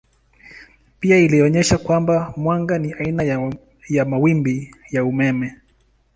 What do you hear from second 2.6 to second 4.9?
ni aina ya mawimbi